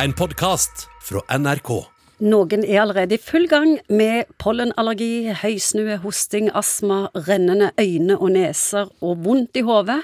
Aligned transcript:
En 0.00 0.14
podkast 0.16 0.86
fra 1.04 1.20
NRK. 1.36 1.68
Noen 2.24 2.62
er 2.64 2.78
allerede 2.80 3.18
i 3.18 3.20
full 3.20 3.44
gang 3.50 3.74
med 3.92 4.30
pollenallergi, 4.40 5.34
høysnue, 5.36 5.98
hosting, 6.00 6.48
astma, 6.56 7.10
rennende 7.26 7.68
øyne 7.76 8.16
og 8.16 8.32
neser 8.32 8.88
og 9.04 9.20
vondt 9.26 9.60
i 9.60 9.64
hodet. 9.66 9.98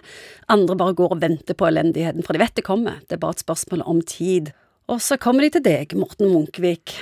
Andre 0.52 0.76
bare 0.76 0.96
går 0.98 1.14
og 1.16 1.22
venter 1.22 1.56
på 1.56 1.70
elendigheten, 1.70 2.26
for 2.26 2.36
de 2.36 2.42
vet 2.42 2.56
det 2.60 2.66
kommer. 2.68 3.00
Det 3.08 3.16
er 3.16 3.22
bare 3.22 3.38
et 3.38 3.46
spørsmål 3.46 3.86
om 3.88 4.02
tid. 4.04 4.52
Og 4.92 5.00
så 5.00 5.16
kommer 5.16 5.46
de 5.46 5.54
til 5.56 5.64
deg, 5.64 5.96
Morten 5.96 6.34
Munkvik. 6.34 6.98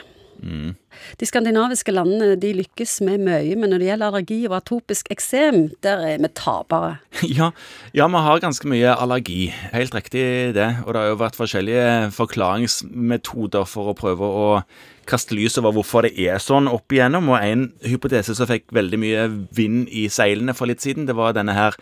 De 1.21 1.29
skandinaviske 1.29 1.95
landene 1.95 2.37
de 2.41 2.53
lykkes 2.61 2.99
med 3.07 3.23
mye, 3.27 3.55
men 3.59 3.73
når 3.73 3.83
det 3.83 3.91
gjelder 3.91 4.11
allergi 4.11 4.41
og 4.49 4.57
atopisk 4.61 5.11
eksem, 5.15 5.63
der 5.87 6.05
er 6.15 6.23
vi 6.23 6.33
tapere. 6.35 6.97
Ja, 7.37 7.51
ja, 7.97 8.07
vi 8.07 8.25
har 8.27 8.43
ganske 8.43 8.69
mye 8.69 8.93
allergi. 8.95 9.49
Helt 9.73 9.95
riktig 9.95 10.55
det. 10.57 10.69
Og 10.85 10.93
det 10.95 11.01
har 11.01 11.09
jo 11.11 11.23
vært 11.23 11.39
forskjellige 11.39 12.13
forklaringsmetoder 12.17 13.67
for 13.69 13.93
å 13.93 13.97
prøve 13.99 14.29
å 14.29 14.51
kaste 15.07 15.37
lys 15.37 15.57
over 15.61 15.75
hvorfor 15.77 16.07
det 16.07 16.15
er 16.19 16.43
sånn 16.43 16.69
opp 16.71 16.93
igjennom. 16.93 17.31
Og 17.33 17.39
en 17.41 17.69
hypotese 17.87 18.35
som 18.37 18.49
fikk 18.51 18.69
veldig 18.75 19.01
mye 19.01 19.25
vind 19.57 19.87
i 19.95 20.07
seilene 20.13 20.55
for 20.57 20.71
litt 20.71 20.85
siden, 20.85 21.07
det 21.09 21.17
var 21.19 21.37
denne 21.37 21.55
her 21.57 21.77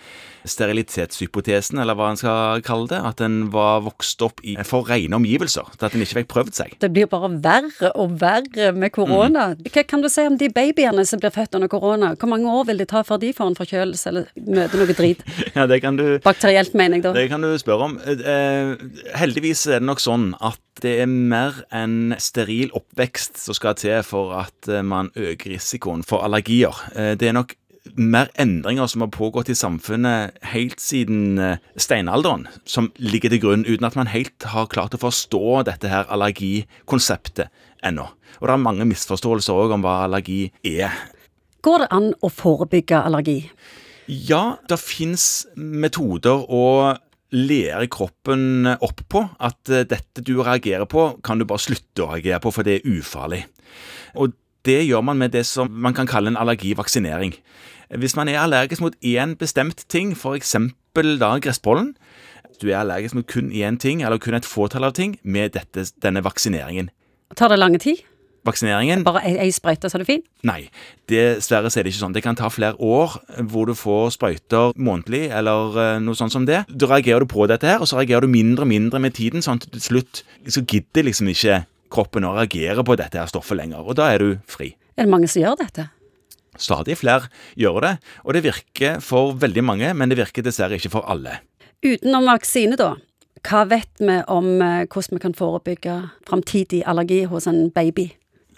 sterilitetshypotesen, 0.44 1.80
eller 1.80 1.96
hva 1.96 2.10
en 2.12 2.20
skal 2.20 2.64
kalle 2.66 2.90
det. 2.92 3.00
At 3.00 3.22
en 3.24 3.48
var 3.54 3.84
vokst 3.86 4.22
opp 4.24 4.42
i 4.44 4.56
for 4.68 4.88
rene 4.88 5.16
omgivelser. 5.16 5.72
At 5.78 5.94
en 5.94 6.04
ikke 6.04 6.20
fikk 6.20 6.32
prøvd 6.34 6.58
seg. 6.58 6.76
Det 6.84 6.92
blir 6.92 7.08
bare 7.10 7.32
verre 7.44 7.92
og 8.00 8.18
verre 8.20 8.72
med 8.76 8.92
korona. 9.08 9.46
Hva 9.70 9.84
kan 9.88 10.04
du 10.04 10.08
si 10.12 10.24
om 10.26 10.38
de 10.40 10.50
babyene 10.54 11.04
som 11.08 11.22
blir 11.22 11.32
født 11.34 11.58
under 11.58 11.70
korona? 11.72 12.12
Hvor 12.18 12.30
mange 12.30 12.50
år 12.50 12.68
vil 12.70 12.82
det 12.82 12.88
ta 12.92 13.04
før 13.06 13.20
de 13.22 13.32
får 13.36 13.52
en 13.52 13.58
forkjølelse 13.58 14.10
eller 14.10 14.28
møter 14.40 14.80
noe 14.80 14.98
drit? 14.98 15.24
Ja, 15.54 15.68
det 15.70 15.80
kan 15.84 15.98
du 15.98 16.18
Bakterielt, 16.24 16.74
mener 16.74 16.98
jeg 16.98 17.04
da. 17.04 17.12
Det 17.14 17.28
kan 17.30 17.44
du 17.44 17.52
spørre 17.60 17.90
om. 17.90 17.98
Eh, 18.04 18.74
heldigvis 19.18 19.66
er 19.68 19.82
det 19.82 19.88
nok 19.88 20.02
sånn 20.02 20.32
at 20.42 20.60
det 20.82 20.96
er 21.04 21.10
mer 21.10 21.60
enn 21.74 22.16
steril 22.18 22.72
oppvekst 22.74 23.38
som 23.44 23.56
skal 23.56 23.76
til 23.78 24.00
for 24.06 24.34
at 24.40 24.70
eh, 24.70 24.82
man 24.82 25.12
øker 25.14 25.54
risikoen 25.54 26.02
for 26.06 26.26
allergier. 26.26 26.74
Eh, 26.96 27.14
det 27.20 27.30
er 27.30 27.36
nok 27.38 27.54
mer 27.92 28.30
endringer 28.40 28.88
som 28.90 29.04
har 29.04 29.12
pågått 29.12 29.50
i 29.52 29.56
samfunnet 29.58 30.38
helt 30.54 30.80
siden 30.80 31.38
eh, 31.38 31.62
steinalderen, 31.76 32.46
som 32.64 32.90
ligger 32.96 33.34
til 33.34 33.42
grunn, 33.42 33.66
uten 33.68 33.86
at 33.86 33.98
man 33.98 34.10
helt 34.12 34.48
har 34.54 34.70
klart 34.72 34.96
å 34.96 35.02
forstå 35.02 35.64
dette 35.68 35.90
her 35.92 36.08
allergikonseptet 36.12 37.52
ennå. 37.84 38.08
Og 38.40 38.48
det 38.48 38.56
er 38.56 38.64
mange 38.64 38.88
misforståelser 38.88 39.64
òg 39.64 39.76
om 39.76 39.84
hva 39.84 40.02
allergi 40.08 40.48
er. 40.66 40.94
Går 41.64 41.84
det 41.84 41.90
an 41.96 42.12
å 42.24 42.30
forebygge 42.32 43.04
allergi? 43.04 43.38
Ja, 44.08 44.58
det 44.68 44.80
fins 44.82 45.46
metoder 45.56 46.44
å 46.52 46.64
lære 47.34 47.88
kroppen 47.90 48.68
opp 48.74 49.00
på 49.10 49.24
at 49.42 49.72
eh, 49.72 49.86
dette 49.88 50.24
du 50.24 50.36
reagerer 50.40 50.88
på, 50.88 51.12
kan 51.24 51.40
du 51.40 51.46
bare 51.48 51.62
slutte 51.62 52.04
å 52.04 52.12
reagere 52.12 52.40
på, 52.42 52.52
for 52.54 52.66
det 52.66 52.78
er 52.78 52.88
ufarlig. 52.98 53.44
Og 54.20 54.34
det 54.64 54.80
gjør 54.86 55.04
man 55.04 55.18
med 55.20 55.34
det 55.34 55.44
som 55.46 55.70
man 55.70 55.94
kan 55.94 56.06
kalle 56.06 56.32
en 56.32 56.40
allergivaksinering. 56.40 57.34
Hvis 57.98 58.16
man 58.16 58.28
er 58.28 58.40
allergisk 58.40 58.80
mot 58.80 58.94
én 59.04 59.36
bestemt 59.36 59.84
ting, 59.88 60.14
f.eks. 60.16 60.56
da 60.94 61.38
gresspollen, 61.38 61.94
du 62.62 62.70
er 62.70 62.80
allergisk 62.80 63.14
mot 63.14 63.26
kun 63.26 63.50
én 63.52 63.78
ting, 63.78 64.02
eller 64.02 64.18
kun 64.18 64.34
et 64.34 64.44
fåtall 64.44 64.84
av 64.84 64.92
ting, 64.92 65.18
med 65.22 65.54
dette, 65.54 65.90
denne 66.02 66.24
vaksineringen. 66.24 66.90
Tar 67.36 67.48
det 67.48 67.58
lange 67.58 67.78
tid? 67.78 68.04
Vaksineringen 68.44 69.04
Bare 69.06 69.22
ei, 69.24 69.48
sprøyte, 69.52 69.88
så 69.88 69.96
er 69.96 70.02
det 70.02 70.08
fint? 70.08 70.24
Nei, 70.44 70.66
dessverre 71.08 71.70
er 71.70 71.86
det 71.86 71.94
ikke 71.94 72.02
sånn. 72.02 72.16
Det 72.16 72.22
kan 72.26 72.36
ta 72.36 72.50
flere 72.52 72.76
år 72.76 73.16
hvor 73.48 73.70
du 73.70 73.74
får 73.78 74.12
sprøyter 74.18 74.74
månedlig, 74.76 75.30
eller 75.32 75.78
eh, 75.80 76.00
noe 76.04 76.18
sånt 76.18 76.34
som 76.34 76.44
det. 76.48 76.66
Da 76.68 76.90
reagerer 76.90 77.24
du 77.24 77.30
på 77.30 77.48
dette 77.48 77.70
her, 77.70 77.80
og 77.80 77.88
så 77.88 78.02
reagerer 78.02 78.26
du 78.26 78.34
mindre 78.34 78.66
og 78.66 78.72
mindre 78.72 79.00
med 79.00 79.16
tiden, 79.16 79.44
sånn 79.44 79.62
at 79.62 79.70
til 79.72 79.86
slutt 79.88 80.24
så 80.44 80.60
gidder 80.60 81.08
liksom 81.08 81.32
ikke 81.32 81.62
kroppen 81.94 82.26
å 82.26 82.34
reagere 82.36 82.84
på 82.86 82.96
dette 82.98 83.20
her 83.20 83.30
stoffet 83.30 83.58
lenger, 83.60 83.84
og 83.84 83.98
da 83.98 84.10
er 84.12 84.22
du 84.22 84.40
fri. 84.50 84.74
Er 84.98 85.06
det 85.06 85.12
mange 85.14 85.30
som 85.30 85.42
gjør 85.42 85.60
dette? 85.62 85.88
Stadig 86.60 86.98
flere 87.00 87.30
gjør 87.58 87.80
det, 87.82 87.94
og 88.22 88.36
det 88.36 88.44
virker 88.44 89.00
for 89.02 89.34
veldig 89.42 89.64
mange, 89.66 89.90
men 89.94 90.10
det 90.10 90.20
virker 90.20 90.44
dessverre 90.46 90.78
ikke 90.78 90.92
for 90.92 91.06
alle. 91.10 91.40
Utenom 91.84 92.30
vaksine, 92.30 92.78
da. 92.80 92.94
Hva 93.44 93.64
vet 93.68 93.90
vi 94.00 94.20
om 94.32 94.62
eh, 94.64 94.86
hvordan 94.88 95.18
vi 95.18 95.22
kan 95.24 95.34
forebygge 95.36 95.96
framtidig 96.28 96.84
allergi 96.88 97.24
hos 97.28 97.48
en 97.50 97.66
baby? 97.74 98.08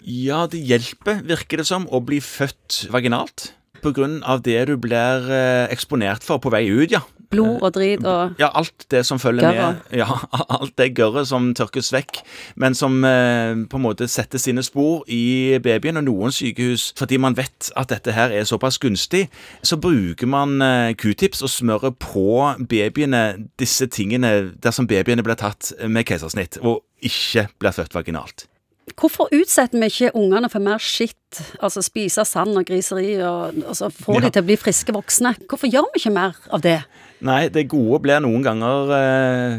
Ja, 0.07 0.45
det 0.47 0.61
hjelper, 0.63 1.19
virker 1.27 1.59
det 1.59 1.67
som, 1.67 1.89
å 1.91 1.99
bli 2.05 2.21
født 2.23 2.85
vaginalt. 2.93 3.51
På 3.83 3.91
grunn 3.93 4.21
av 4.23 4.45
det 4.45 4.61
du 4.69 4.77
blir 4.79 5.27
eh, 5.33 5.65
eksponert 5.73 6.23
for 6.23 6.39
på 6.39 6.53
vei 6.53 6.63
ut, 6.69 6.93
ja. 6.93 7.03
Blod 7.29 7.61
og 7.61 7.73
drit 7.75 8.03
og 8.07 8.35
Ja, 8.39 8.49
alt 8.55 8.85
det 8.91 9.05
som 9.05 9.19
følger 9.19 9.43
gørre. 9.51 9.67
med. 9.91 9.97
Ja, 9.99 10.07
alt 10.59 10.73
det 10.77 10.93
gørret 10.95 11.27
som 11.27 11.53
tørkes 11.53 11.91
vekk, 11.93 12.21
men 12.55 12.75
som 12.75 13.03
eh, 13.03 13.53
på 13.69 13.77
en 13.79 13.83
måte 13.83 14.07
setter 14.07 14.39
sine 14.39 14.63
spor 14.63 15.03
i 15.07 15.57
babyen. 15.63 15.97
Og 15.97 16.07
noen 16.07 16.31
sykehus, 16.31 16.93
fordi 16.97 17.17
man 17.17 17.35
vet 17.37 17.71
at 17.75 17.89
dette 17.89 18.11
her 18.15 18.31
er 18.31 18.43
såpass 18.47 18.77
gunstig, 18.79 19.27
så 19.63 19.77
bruker 19.77 20.27
man 20.27 20.61
eh, 20.61 20.93
q-tips 20.95 21.41
og 21.43 21.49
smører 21.49 21.91
på 21.99 22.27
babyene 22.69 23.23
disse 23.59 23.87
tingene 23.87 24.53
dersom 24.63 24.87
babyene 24.87 25.23
blir 25.25 25.35
tatt 25.39 25.73
med 25.87 26.05
keisersnitt 26.07 26.59
og 26.63 26.83
ikke 27.03 27.47
blir 27.59 27.75
født 27.75 27.93
vaginalt. 27.95 28.47
Hvorfor 28.97 29.29
utsetter 29.35 29.77
vi 29.77 29.91
ikke 29.91 30.15
ungene 30.17 30.49
for 30.49 30.63
mer 30.63 30.81
skitt, 30.81 31.41
altså 31.61 31.83
spise 31.85 32.23
sand 32.25 32.57
og 32.57 32.65
griseri, 32.65 33.19
og, 33.21 33.59
og 33.67 33.75
så 33.77 33.91
ja. 33.91 34.21
de 34.23 34.31
til 34.31 34.41
å 34.41 34.47
bli 34.47 34.57
friske 34.57 34.95
voksne? 34.95 35.35
Hvorfor 35.45 35.69
gjør 35.69 35.91
vi 35.93 36.01
ikke 36.01 36.15
mer 36.15 36.39
av 36.49 36.63
det? 36.65 36.79
Nei, 37.27 37.47
det 37.53 37.67
gode 37.69 37.99
blir 38.05 38.21
noen 38.21 38.43
ganger 38.45 38.91
eh, 38.93 39.53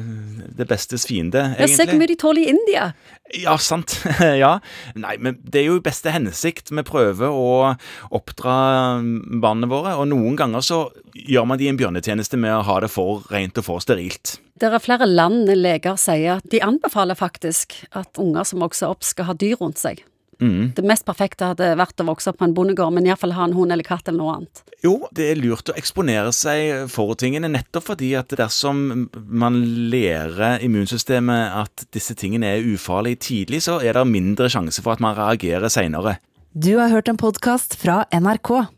det 0.59 0.67
bestes 0.71 1.07
fiende, 1.07 1.53
Jeg 1.59 1.75
ser 1.75 1.91
hvor 1.91 1.99
mye 1.99 2.11
de 2.11 2.19
tåler 2.19 2.45
i 2.45 2.53
India. 2.53 2.91
Ja, 3.35 3.57
sant. 3.63 3.97
ja. 4.43 4.57
Nei, 4.99 5.17
men 5.23 5.39
det 5.43 5.63
er 5.63 5.69
jo 5.69 5.79
i 5.79 5.85
beste 5.85 6.11
hensikt. 6.15 6.71
Vi 6.75 6.87
prøver 6.87 7.31
å 7.31 7.75
oppdra 8.15 8.59
barna 9.43 9.71
våre, 9.71 9.97
og 9.99 10.11
noen 10.11 10.39
ganger 10.39 10.67
så 10.67 10.81
gjør 11.29 11.49
man 11.49 11.61
de 11.61 11.69
en 11.71 11.79
bjørnetjeneste 11.79 12.41
med 12.41 12.55
å 12.57 12.65
ha 12.67 12.79
det 12.83 12.91
for 12.93 13.27
rent 13.33 13.59
og 13.61 13.67
for 13.67 13.85
sterilt. 13.85 14.39
Det 14.59 14.71
er 14.73 14.83
flere 14.83 15.07
land 15.07 15.51
leger 15.55 15.99
sier 16.01 16.39
at 16.39 16.47
de 16.51 16.63
anbefaler 16.65 17.19
faktisk 17.19 17.77
at 17.97 18.19
unger 18.19 18.49
som 18.49 18.65
vokser 18.65 18.91
opp, 18.91 19.05
skal 19.07 19.31
ha 19.31 19.37
dyr 19.39 19.61
rundt 19.61 19.81
seg. 19.81 20.03
Mm. 20.39 20.71
Det 20.77 20.85
mest 20.87 21.03
perfekte 21.07 21.51
hadde 21.51 21.73
vært 21.79 21.99
å 21.99 22.07
vokse 22.07 22.31
opp 22.31 22.39
på 22.39 22.47
en 22.47 22.55
bondegård, 22.55 22.95
men 22.95 23.09
iallfall 23.09 23.35
ha 23.35 23.49
en 23.49 23.57
hund 23.57 23.75
eller 23.75 23.87
katt 23.87 24.07
eller 24.07 24.21
noe 24.23 24.37
annet. 24.37 24.63
Jo, 24.85 24.95
det 25.15 25.33
er 25.33 25.41
lurt 25.41 25.73
å 25.73 25.77
eksponere 25.79 26.31
seg 26.35 26.87
for 26.93 27.19
tingene, 27.19 27.51
nettopp 27.51 27.89
fordi 27.91 28.13
at 28.19 28.35
dersom 28.39 29.09
man 29.13 29.59
lærer 29.91 30.63
immunsystemet 30.65 31.59
at 31.65 31.89
disse 31.95 32.15
tingene 32.19 32.55
er 32.55 32.71
ufarlige 32.71 33.23
tidlig, 33.29 33.65
så 33.67 33.81
er 33.83 33.99
det 33.99 34.07
mindre 34.11 34.51
sjanse 34.53 34.85
for 34.85 34.95
at 34.95 35.03
man 35.03 35.19
reagerer 35.19 35.73
seinere. 35.73 36.19
Du 36.55 36.77
har 36.79 36.93
hørt 36.95 37.11
en 37.11 37.19
podkast 37.19 37.75
fra 37.79 38.05
NRK. 38.15 38.78